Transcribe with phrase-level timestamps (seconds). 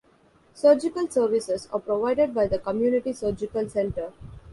[0.55, 4.11] Surgical services are provided by the Community Surgical Center.